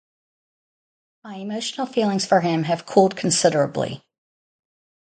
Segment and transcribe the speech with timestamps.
[1.23, 4.03] My emotional feelings for him have cooled considerably.